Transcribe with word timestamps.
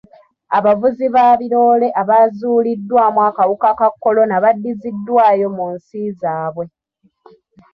Abavuzi 0.57 1.05
ba 1.15 1.25
biroole 1.39 1.87
abaazuuliddwamu 2.01 3.19
akawuka 3.29 3.69
ka 3.79 3.87
kolona 4.03 4.35
baddiziddwayo 4.43 5.47
mu 5.57 5.65
nsi 5.75 5.99
zaabwe. 6.19 6.65